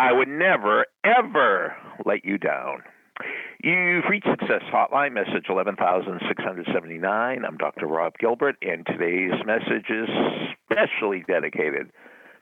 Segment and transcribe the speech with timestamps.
[0.00, 2.84] I would never, ever let you down.
[3.62, 7.44] You've reached Success Hotline, message 11679.
[7.44, 7.86] I'm Dr.
[7.86, 10.08] Rob Gilbert, and today's message is
[10.64, 11.90] specially dedicated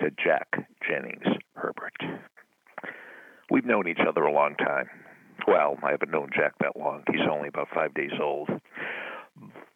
[0.00, 1.92] to Jack Jennings Herbert.
[3.50, 4.88] We've known each other a long time.
[5.46, 7.02] Well, I haven't known Jack that long.
[7.10, 8.48] He's only about five days old.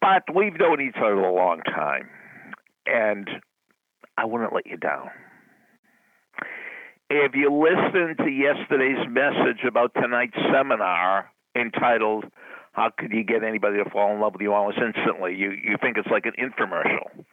[0.01, 2.09] But we've known each other a long time.
[2.87, 3.29] And
[4.17, 5.11] I wouldn't let you down.
[7.09, 12.25] If you listen to yesterday's message about tonight's seminar entitled
[12.73, 15.77] How Could You Get Anybody to Fall in Love with You Almost Instantly, you, you
[15.81, 17.23] think it's like an infomercial.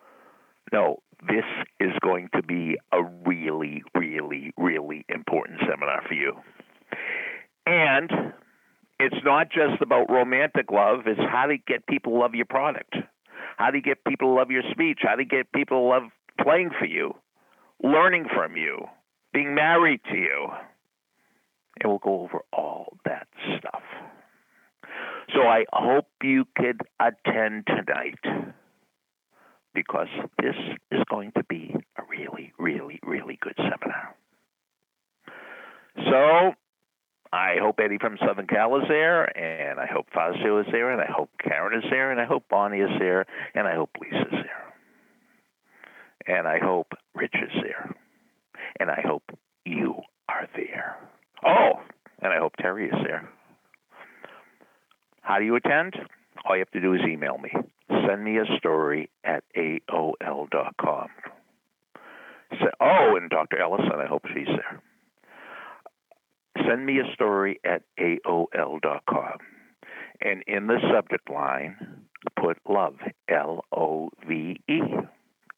[0.73, 1.45] No, this
[1.80, 6.34] is going to be a really, really, really important seminar for you.
[7.66, 8.10] And
[9.01, 12.95] it's not just about romantic love, it's how to get people to love your product.
[13.56, 15.01] How you get people to love your speech?
[15.02, 16.02] How you get people to love
[16.41, 17.15] playing for you,
[17.82, 18.87] learning from you,
[19.34, 20.48] being married to you?
[21.80, 23.27] And we'll go over all that
[23.59, 23.83] stuff.
[25.35, 28.52] So I hope you could attend tonight
[29.74, 30.07] because
[30.41, 30.54] this
[30.93, 34.15] is going to be a really, really, really good seminar.
[35.96, 36.52] So
[37.32, 41.01] I hope Eddie from Southern Cal is there, and I hope Fazio is there, and
[41.01, 44.30] I hope Karen is there, and I hope Bonnie is there, and I hope Lisa's
[44.30, 44.65] there.
[46.26, 47.95] And I hope Rich is there.
[48.80, 49.22] And I hope
[49.64, 49.94] you
[50.28, 50.96] are there.
[51.44, 51.80] Oh,
[52.20, 53.28] and I hope Terry is there.
[55.22, 55.94] How do you attend?
[56.44, 57.50] All you have to do is email me.
[58.06, 61.08] Send me a story at AOL.com.
[62.50, 63.58] So, oh, and Dr.
[63.60, 64.82] Ellison, I hope she's there
[66.66, 69.38] send me a story at AOL.com.
[70.20, 71.76] And in the subject line,
[72.41, 72.97] put love,
[73.28, 74.80] L O V E.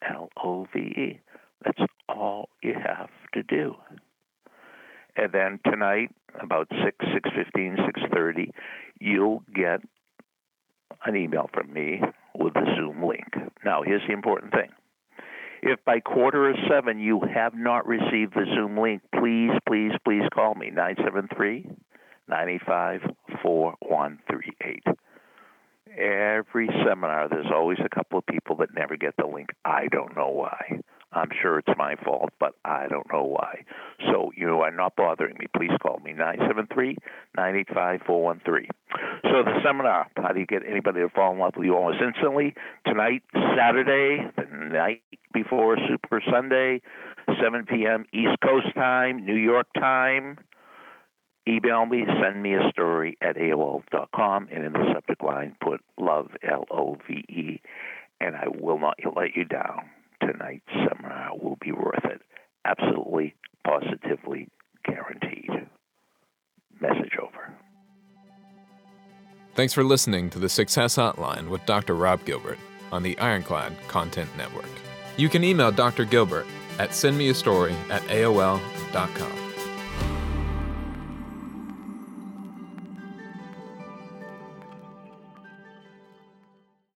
[0.09, 1.19] L O V E.
[1.63, 1.79] That's
[2.09, 3.75] all you have to do.
[5.15, 6.09] And then tonight,
[6.41, 7.77] about 6, 6.15,
[8.13, 8.51] 6.30,
[8.99, 9.81] you'll get
[11.05, 12.01] an email from me
[12.35, 13.33] with the Zoom link.
[13.65, 14.69] Now, here's the important thing.
[15.63, 20.23] If by quarter of seven you have not received the Zoom link, please, please, please
[20.33, 21.67] call me 973
[22.27, 23.01] 985
[23.41, 24.83] 4138.
[25.97, 29.49] Every seminar, there's always a couple of people that never get the link.
[29.65, 30.81] I don't know why.
[31.17, 33.63] I'm sure it's my fault, but I don't know why.
[34.11, 35.47] So you are not bothering me.
[35.55, 36.97] Please call me 973
[37.35, 38.71] 985 4138.
[39.23, 42.01] So the seminar, how do you get anybody to fall in love with you almost
[42.01, 42.53] instantly?
[42.85, 43.23] Tonight,
[43.57, 45.01] Saturday, the night
[45.33, 46.81] before Super Sunday,
[47.41, 48.05] 7 p.m.
[48.13, 50.37] East Coast time, New York time.
[51.47, 56.29] Email me, send me a story at AOL.com, and in the subject line put love,
[56.43, 57.61] L O V E,
[58.19, 59.89] and I will not let you down.
[60.27, 62.21] Tonight's seminar will be worth it.
[62.65, 64.49] Absolutely, positively
[64.85, 65.49] guaranteed.
[66.81, 67.53] Message over.
[69.55, 71.95] Thanks for listening to the Success Hotline with Dr.
[71.95, 72.59] Rob Gilbert
[72.91, 74.69] on the Ironclad Content Network.
[75.15, 76.05] You can email Dr.
[76.05, 76.45] Gilbert
[76.77, 79.46] at sendmeastory at AOL.com.